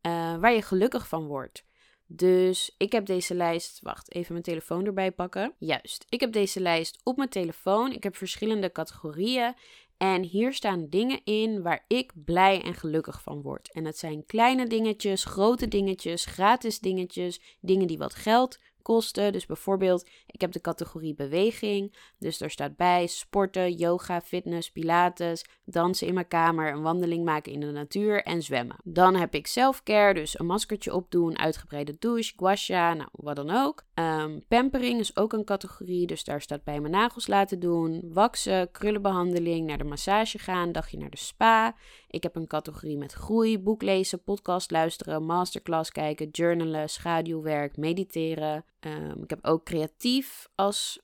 [0.02, 1.64] uh, waar je gelukkig van wordt.
[2.10, 3.80] Dus ik heb deze lijst.
[3.82, 5.54] Wacht, even mijn telefoon erbij pakken.
[5.58, 7.92] Juist, ik heb deze lijst op mijn telefoon.
[7.92, 9.54] Ik heb verschillende categorieën.
[9.96, 13.72] En hier staan dingen in waar ik blij en gelukkig van word.
[13.72, 19.32] En het zijn kleine dingetjes, grote dingetjes, gratis dingetjes, dingen die wat geld kosten.
[19.32, 21.96] Dus bijvoorbeeld, ik heb de categorie beweging.
[22.18, 27.52] Dus daar staat bij sporten, yoga, fitness, pilates, dansen in mijn kamer, een wandeling maken
[27.52, 28.76] in de natuur en zwemmen.
[28.84, 33.82] Dan heb ik selfcare, dus een maskertje opdoen, uitgebreide douche, guasha, nou wat dan ook.
[33.94, 38.70] Um, pampering is ook een categorie, dus daar staat bij mijn nagels laten doen, waksen,
[38.70, 41.74] krullenbehandeling, naar de massage gaan, dagje naar de spa.
[42.08, 48.64] Ik heb een categorie met groei, boek lezen, podcast luisteren, masterclass kijken, journalen, schaduwwerk, mediteren.
[48.80, 51.00] Um, ik heb ook creatief als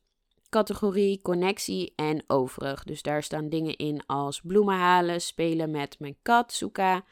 [0.48, 2.84] categorie, connectie en overig.
[2.84, 7.04] Dus daar staan dingen in als bloemen halen, spelen met mijn kat, Suka.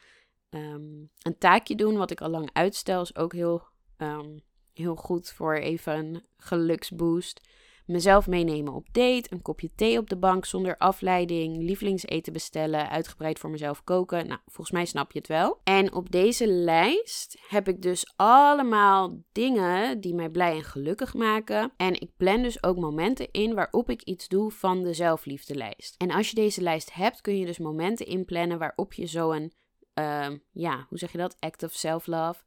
[0.49, 4.41] Um, een taakje doen, wat ik al lang uitstel, is ook heel, um,
[4.73, 7.41] heel goed voor even een geluksboost
[7.85, 13.39] mezelf meenemen op date, een kopje thee op de bank zonder afleiding, lievelingseten bestellen, uitgebreid
[13.39, 14.27] voor mezelf koken.
[14.27, 15.59] Nou, volgens mij snap je het wel.
[15.63, 21.71] En op deze lijst heb ik dus allemaal dingen die mij blij en gelukkig maken.
[21.77, 25.95] En ik plan dus ook momenten in waarop ik iets doe van de zelfliefdelijst.
[25.97, 29.53] En als je deze lijst hebt, kun je dus momenten inplannen waarop je zo'n,
[29.99, 31.35] uh, ja, hoe zeg je dat?
[31.39, 32.41] Act of self-love.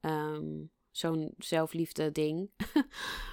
[0.00, 2.50] Um, zo'n zelfliefde ding.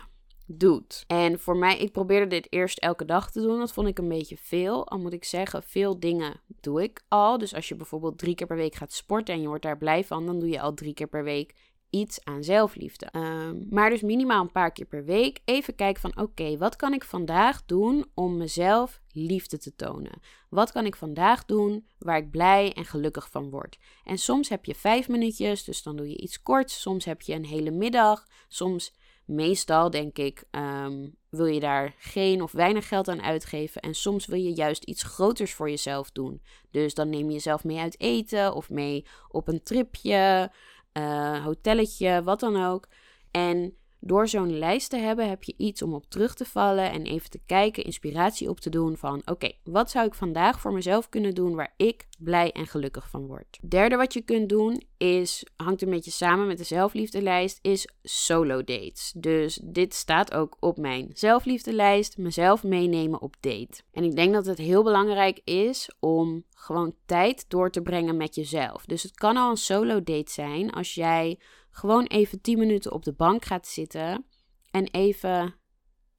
[0.48, 1.04] doet.
[1.08, 3.60] En voor mij, ik probeerde dit eerst elke dag te doen.
[3.60, 4.88] Dat vond ik een beetje veel.
[4.88, 7.38] Al moet ik zeggen, veel dingen doe ik al.
[7.38, 10.04] Dus als je bijvoorbeeld drie keer per week gaat sporten en je wordt daar blij
[10.04, 11.54] van, dan doe je al drie keer per week
[11.90, 13.06] iets aan zelfliefde.
[13.06, 16.94] Ehm, maar dus minimaal een paar keer per week even kijken van oké, wat kan
[16.94, 20.22] ik vandaag doen om mezelf liefde te tonen?
[20.50, 23.78] Wat kan ik vandaag doen waar ik blij en gelukkig van word?
[24.04, 26.82] En soms heb je vijf minuutjes, dus dan doe je iets korts.
[26.82, 28.28] Soms heb je een hele middag.
[28.48, 28.94] Soms
[29.28, 33.82] Meestal denk ik, um, wil je daar geen of weinig geld aan uitgeven.
[33.82, 36.42] En soms wil je juist iets groters voor jezelf doen.
[36.72, 40.52] Dus dan neem je jezelf mee uit eten of mee op een tripje,
[40.94, 42.88] uh, hotelletje, wat dan ook.
[43.32, 47.06] En door zo'n lijst te hebben heb je iets om op terug te vallen en
[47.06, 51.10] even te kijken, inspiratie op te doen van oké, wat zou ik vandaag voor mezelf
[51.10, 53.60] kunnen doen waar ik blij en gelukkig van word.
[53.68, 58.64] Derde wat je kunt doen is, hangt een beetje samen met de zelfliefdelijst, is solo
[58.64, 59.14] dates.
[59.16, 63.82] Dus dit staat ook op mijn zelfliefdelijst, mezelf meenemen op date.
[63.92, 68.36] En ik denk dat het heel belangrijk is om gewoon tijd door te brengen met
[68.36, 68.86] jezelf.
[68.86, 73.04] Dus het kan al een solo date zijn als jij gewoon even 10 minuten op
[73.04, 74.26] de bank gaat zitten
[74.72, 75.56] en even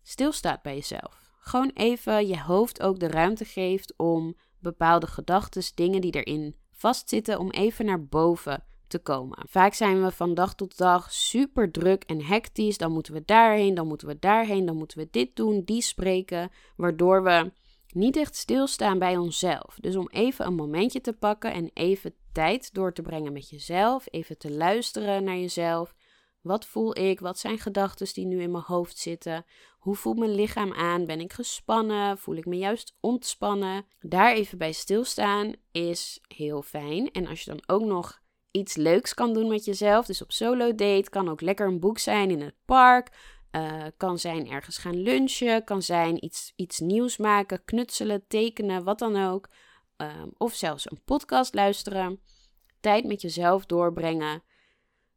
[0.03, 1.31] stilstaat bij jezelf.
[1.41, 7.39] Gewoon even je hoofd ook de ruimte geeft om bepaalde gedachten, dingen die erin vastzitten,
[7.39, 9.39] om even naar boven te komen.
[9.49, 12.79] Vaak zijn we van dag tot dag super druk en hectisch.
[12.79, 16.51] Dan moeten we daarheen, dan moeten we daarheen, dan moeten we dit doen, die spreken,
[16.77, 17.53] waardoor we
[17.89, 19.77] niet echt stilstaan bij onszelf.
[19.81, 24.07] Dus om even een momentje te pakken en even tijd door te brengen met jezelf,
[24.11, 25.95] even te luisteren naar jezelf.
[26.41, 27.21] Wat voel ik?
[27.21, 29.45] Wat zijn gedachten die nu in mijn hoofd zitten?
[29.79, 31.07] Hoe voelt mijn lichaam aan?
[31.07, 32.19] Ben ik gespannen?
[32.19, 33.87] Voel ik me juist ontspannen?
[34.01, 37.11] Daar even bij stilstaan is heel fijn.
[37.11, 38.21] En als je dan ook nog
[38.51, 41.99] iets leuks kan doen met jezelf, dus op solo date, kan ook lekker een boek
[41.99, 43.37] zijn in het park.
[43.53, 48.99] Uh, kan zijn ergens gaan lunchen, kan zijn iets, iets nieuws maken, knutselen, tekenen, wat
[48.99, 49.49] dan ook.
[49.97, 52.21] Um, of zelfs een podcast luisteren.
[52.81, 54.43] Tijd met jezelf doorbrengen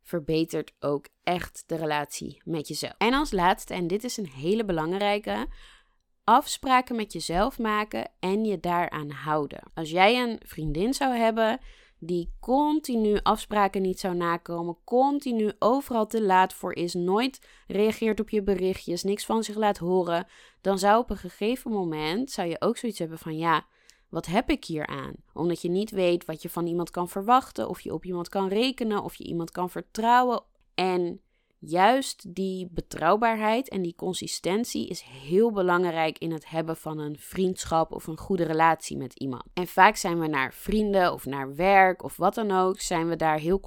[0.04, 2.94] verbetert ook echt de relatie met jezelf.
[2.98, 5.48] En als laatste, en dit is een hele belangrijke,
[6.24, 9.64] afspraken met jezelf maken en je daaraan houden.
[9.74, 11.60] Als jij een vriendin zou hebben
[12.04, 18.30] die continu afspraken niet zou nakomen, continu overal te laat voor is, nooit reageert op
[18.30, 20.28] je berichtjes, niks van zich laat horen,
[20.62, 23.66] dan zou op een gegeven moment zou je ook zoiets hebben van ja,
[24.12, 25.14] wat heb ik hier aan?
[25.34, 28.48] Omdat je niet weet wat je van iemand kan verwachten, of je op iemand kan
[28.48, 30.44] rekenen, of je iemand kan vertrouwen.
[30.74, 31.22] En
[31.60, 37.92] juist die betrouwbaarheid en die consistentie is heel belangrijk in het hebben van een vriendschap
[37.92, 39.44] of een goede relatie met iemand.
[39.54, 43.16] En vaak zijn we naar vrienden of naar werk of wat dan ook, zijn we
[43.16, 43.60] daar heel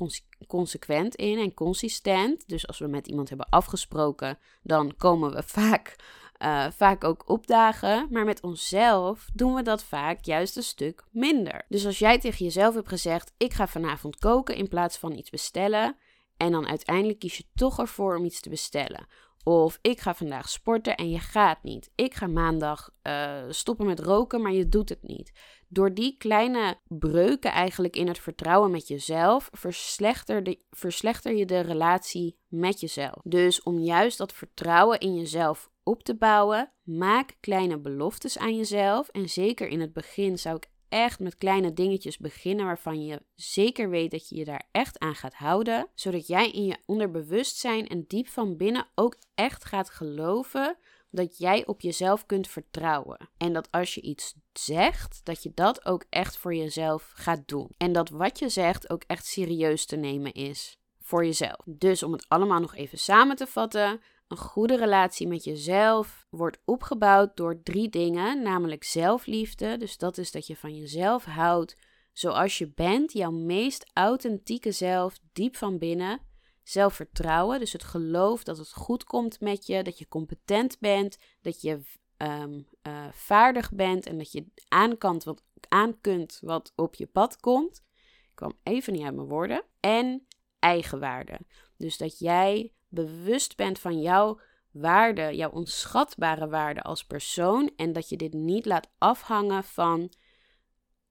[0.47, 2.49] consequent in en consistent.
[2.49, 5.97] Dus als we met iemand hebben afgesproken, dan komen we vaak
[6.43, 8.09] uh, vaak ook opdagen.
[8.11, 11.65] Maar met onszelf doen we dat vaak juist een stuk minder.
[11.69, 15.31] Dus als jij tegen jezelf hebt gezegd: Ik ga vanavond koken in plaats van iets
[15.31, 15.97] bestellen.
[16.37, 19.07] En dan uiteindelijk kies je toch ervoor om iets te bestellen.
[19.45, 21.91] Of ik ga vandaag sporten en je gaat niet.
[21.95, 25.33] Ik ga maandag uh, stoppen met roken, maar je doet het niet.
[25.69, 32.39] Door die kleine breuken eigenlijk in het vertrouwen met jezelf, verslechter, verslechter je de relatie
[32.49, 33.21] met jezelf.
[33.25, 39.09] Dus om juist dat vertrouwen in jezelf op te bouwen, maak kleine beloftes aan jezelf.
[39.09, 43.91] En zeker in het begin zou ik echt met kleine dingetjes beginnen waarvan je zeker
[43.91, 48.05] weet dat je je daar echt aan gaat houden, zodat jij in je onderbewustzijn en
[48.07, 50.77] diep van binnen ook echt gaat geloven
[51.11, 53.29] dat jij op jezelf kunt vertrouwen.
[53.37, 57.71] En dat als je iets zegt, dat je dat ook echt voor jezelf gaat doen.
[57.77, 61.61] En dat wat je zegt ook echt serieus te nemen is voor jezelf.
[61.65, 64.01] Dus om het allemaal nog even samen te vatten.
[64.29, 69.77] Een goede relatie met jezelf wordt opgebouwd door drie dingen, namelijk zelfliefde.
[69.77, 71.77] Dus dat is dat je van jezelf houdt
[72.15, 76.21] zoals je bent, jouw meest authentieke zelf, diep van binnen.
[76.63, 81.61] Zelfvertrouwen, dus het geloof dat het goed komt met je, dat je competent bent, dat
[81.61, 81.81] je
[82.17, 87.41] ehm, eh, vaardig bent en dat je aan, wat, aan kunt wat op je pad
[87.41, 87.83] komt.
[88.25, 89.65] Ik kwam even niet uit mijn woorden.
[89.81, 90.27] En
[90.59, 91.39] eigenwaarde.
[91.77, 97.71] Dus dat jij bewust bent van jouw waarde, jouw onschatbare waarde als persoon.
[97.77, 100.13] En dat je dit niet laat afhangen van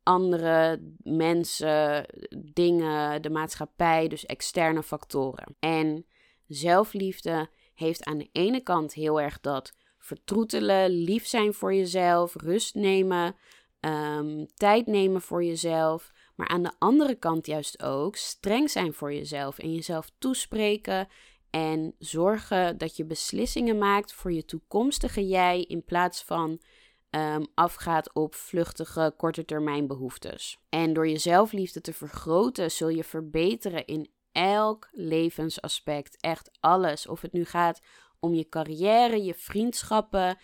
[0.04, 2.06] andere mensen,
[2.46, 5.56] dingen, de maatschappij, dus externe factoren.
[5.60, 6.06] En
[6.48, 12.76] zelfliefde heeft aan de ene kant heel erg dat vertroetelen, lief zijn voor jezelf, rust
[12.76, 13.36] nemen,
[13.80, 16.12] um, tijd nemen voor jezelf.
[16.36, 21.08] Maar aan de andere kant juist ook streng zijn voor jezelf en jezelf toespreken
[21.56, 26.62] en zorgen dat je beslissingen maakt voor je toekomstige jij in plaats van
[27.10, 30.58] um, afgaat op vluchtige korte termijn behoeftes.
[30.70, 36.22] En door je zelfliefde te vergroten zul je verbeteren in elk levensaspect.
[36.22, 37.08] Echt alles.
[37.08, 37.82] Of het nu gaat
[38.20, 40.38] om je carrière, je vriendschappen,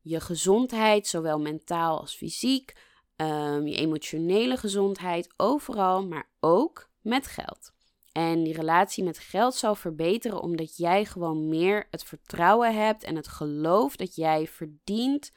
[0.00, 2.72] je gezondheid, zowel mentaal als fysiek,
[3.16, 7.76] um, je emotionele gezondheid, overal, maar ook met geld.
[8.18, 13.16] En die relatie met geld zal verbeteren omdat jij gewoon meer het vertrouwen hebt en
[13.16, 15.32] het geloof dat jij verdient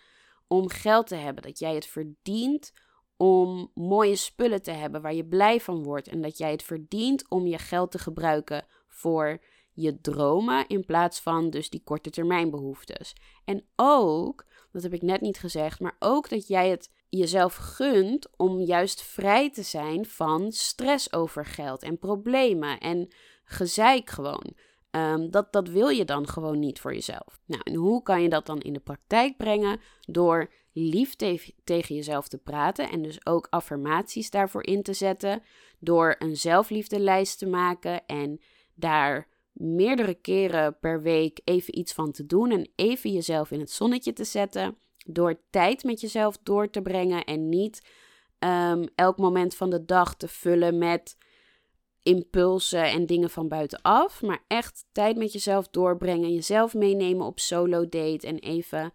[0.48, 1.44] om geld te hebben.
[1.44, 2.74] Dat jij het verdient
[3.18, 6.08] om mooie spullen te hebben waar je blij van wordt.
[6.08, 11.20] En dat jij het verdient om je geld te gebruiken voor je dromen in plaats
[11.20, 13.16] van dus die korte termijn behoeftes.
[13.46, 18.38] En ook, dat heb ik net niet gezegd, maar ook dat jij het jezelf gunt
[18.38, 23.08] om juist vrij te zijn van stress over geld en problemen en
[23.44, 24.54] gezeik gewoon.
[24.92, 27.40] Ehm, dat, dat wil je dan gewoon niet voor jezelf.
[27.46, 29.80] Nou, en hoe kan je dat dan in de praktijk brengen?
[30.02, 31.16] Door lief
[31.64, 35.44] tegen jezelf te praten en dus ook affirmaties daarvoor in te zetten.
[35.80, 38.42] Door een zelfliefdelijst te maken en
[38.74, 43.72] daar meerdere keren per week even iets van te doen en even jezelf in het
[43.72, 44.78] zonnetje te zetten.
[45.06, 47.82] Door tijd met jezelf door te brengen en niet
[48.40, 51.18] um, elk moment van de dag te vullen met
[52.04, 54.22] impulsen en dingen van buitenaf.
[54.22, 56.34] Maar echt tijd met jezelf doorbrengen.
[56.34, 58.28] Jezelf meenemen op solo date.
[58.28, 58.94] En even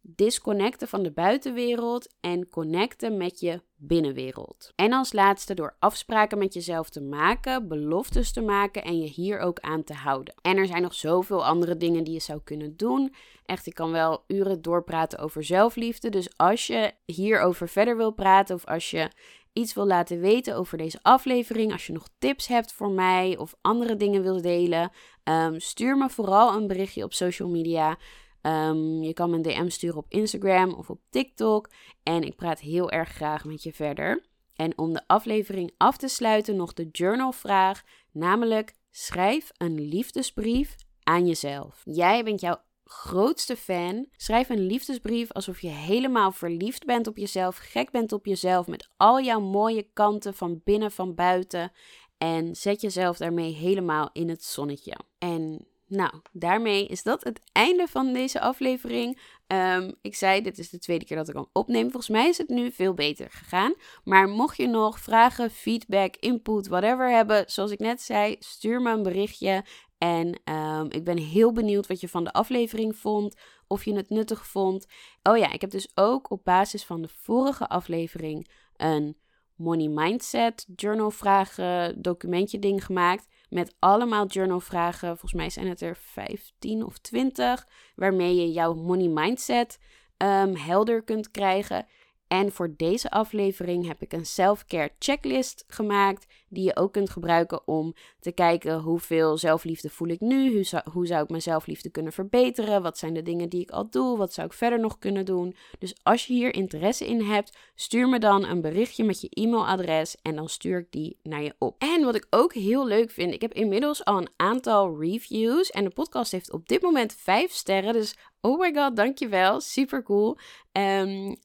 [0.00, 4.72] disconnecten van de buitenwereld en connecten met je binnenwereld.
[4.74, 9.38] En als laatste door afspraken met jezelf te maken, beloftes te maken en je hier
[9.38, 10.34] ook aan te houden.
[10.42, 13.14] En er zijn nog zoveel andere dingen die je zou kunnen doen.
[13.46, 16.08] Echt, ik kan wel uren doorpraten over zelfliefde.
[16.08, 19.10] Dus als je hierover verder wil praten of als je
[19.52, 23.54] iets wil laten weten over deze aflevering, als je nog tips hebt voor mij of
[23.60, 24.90] andere dingen wilt delen,
[25.24, 27.98] um, stuur me vooral een berichtje op social media.
[28.46, 31.70] Um, je kan me een DM sturen op Instagram of op TikTok.
[32.02, 34.26] En ik praat heel erg graag met je verder.
[34.54, 37.82] En om de aflevering af te sluiten, nog de journalvraag.
[38.12, 41.82] Namelijk, schrijf een liefdesbrief aan jezelf.
[41.84, 44.06] Jij bent jouw grootste fan.
[44.16, 48.88] Schrijf een liefdesbrief alsof je helemaal verliefd bent op jezelf, gek bent op jezelf, met
[48.96, 51.72] al jouw mooie kanten van binnen, van buiten.
[52.18, 54.96] En zet jezelf daarmee helemaal in het zonnetje.
[55.18, 59.20] En nou, daarmee is dat het einde van deze aflevering.
[59.46, 61.90] Ehm, ik zei, dit is de tweede keer dat ik hem opneem.
[61.90, 63.74] Volgens mij is het nu veel beter gegaan.
[64.04, 68.90] Maar mocht je nog vragen, feedback, input, whatever hebben, zoals ik net zei, stuur me
[68.90, 69.64] een berichtje.
[69.98, 73.34] En ehm, ik ben heel benieuwd wat je van de aflevering vond.
[73.66, 74.86] Of je het nuttig vond.
[75.22, 79.16] Oh ja, ik heb dus ook op basis van de vorige aflevering een
[79.56, 83.26] Money Mindset journal vragen documentje ding gemaakt.
[83.48, 85.08] Met allemaal journal vragen.
[85.08, 87.66] Volgens mij zijn het er 15 of 20.
[87.94, 89.78] Waarmee je jouw money mindset
[90.18, 91.86] um, helder kunt krijgen.
[92.28, 96.26] En voor deze aflevering heb ik een self-care checklist gemaakt.
[96.48, 100.64] Die je ook kunt gebruiken om te kijken hoeveel zelfliefde voel ik nu.
[100.92, 102.82] Hoe zou, ik mijn zelfliefde kunnen verbeteren?
[102.82, 104.16] Wat zijn de dingen die ik al doe?
[104.16, 105.56] Wat zou ik verder nog kunnen doen?
[105.78, 110.16] Dus als je hier interesse in hebt, stuur me dan een berichtje met je e-mailadres.
[110.22, 111.74] En dan stuur ik die naar je op.
[111.78, 115.70] En wat ik ook heel leuk vind, ik heb inmiddels al een aantal reviews.
[115.70, 117.92] En de podcast heeft op dit moment 5 sterren.
[117.92, 118.14] Dus
[118.44, 119.60] Oh my god, dankjewel.
[119.60, 120.36] Super cool.
[120.72, 121.36] Um,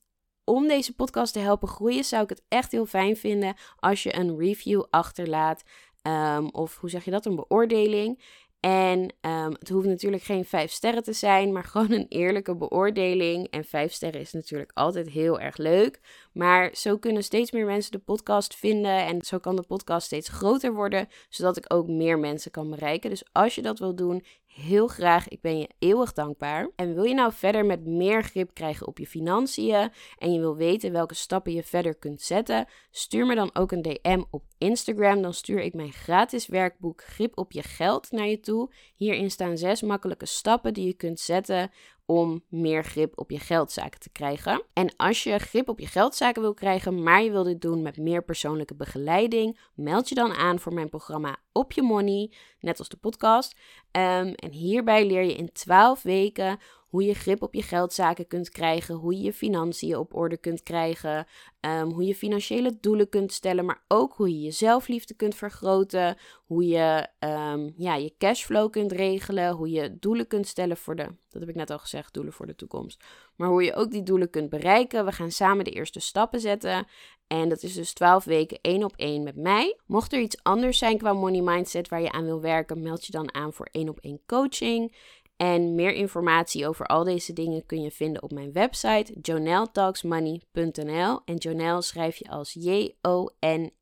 [0.49, 4.15] om deze podcast te helpen groeien, zou ik het echt heel fijn vinden als je
[4.15, 5.63] een review achterlaat.
[6.01, 7.25] Um, of hoe zeg je dat?
[7.25, 8.23] Een beoordeling.
[8.59, 13.47] En um, het hoeft natuurlijk geen vijf sterren te zijn, maar gewoon een eerlijke beoordeling.
[13.47, 15.99] En vijf sterren is natuurlijk altijd heel erg leuk.
[16.39, 19.05] Maar zo kunnen steeds meer mensen de podcast vinden.
[19.05, 23.09] En zo kan de podcast steeds groter worden, zodat ik ook meer mensen kan bereiken.
[23.09, 25.27] Dus als je dat wil doen, heel graag.
[25.27, 26.69] Ik ben je eeuwig dankbaar.
[26.75, 30.55] En wil je nou verder met meer grip krijgen op je financiën en je wil
[30.55, 35.21] weten welke stappen je verder kunt zetten, stuur me dan ook een DM op Instagram.
[35.21, 38.73] Dan stuur ik mijn gratis werkboek Grip op je geld naar je toe.
[38.95, 41.71] Hierin staan zes makkelijke stappen die je kunt zetten
[42.09, 44.63] om meer grip op je geldzaken te krijgen.
[44.73, 47.97] En als je grip op je geldzaken wil krijgen, maar je wil dit doen met
[47.97, 52.89] meer persoonlijke begeleiding, meld je dan aan voor mijn programma Op Je Money, net als
[52.89, 53.55] de podcast.
[53.91, 58.49] Um, en hierbij leer je in 12 weken hoe je grip op je geldzaken kunt
[58.49, 61.27] krijgen, hoe je je financiën op orde kunt krijgen,
[61.61, 66.17] um, hoe je financiële doelen kunt stellen, maar ook hoe je je zelfliefde kunt vergroten,
[66.45, 71.03] hoe je um, ja, je cashflow kunt regelen, hoe je doelen kunt stellen voor de,
[71.29, 73.03] dat heb ik net al gezegd, doelen voor de toekomst,
[73.35, 75.05] maar hoe je ook die doelen kunt bereiken.
[75.05, 76.87] We gaan samen de eerste stappen zetten
[77.29, 79.77] en dat is dus 12 weken één op één met mij.
[79.85, 83.11] Mocht er iets anders zijn qua money mindset waar je aan wil werken, meld je
[83.11, 84.95] dan aan voor één op één coaching.
[85.41, 91.19] En meer informatie over al deze dingen kun je vinden op mijn website joneltalksmoney.nl.
[91.25, 93.75] En Jonel schrijf je als J-O-N-E-L-L.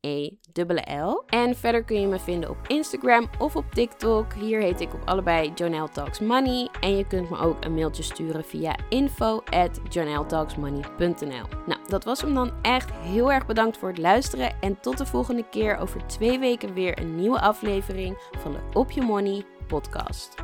[1.25, 4.33] En verder kun je me vinden op Instagram of op TikTok.
[4.33, 5.89] Hier heet ik op allebei Jonel.
[6.81, 9.43] En je kunt me ook een mailtje sturen via info
[11.65, 12.91] Nou, dat was hem dan echt.
[12.91, 14.61] Heel erg bedankt voor het luisteren.
[14.61, 18.91] En tot de volgende keer over twee weken weer een nieuwe aflevering van de Op
[18.91, 20.35] Je Money podcast.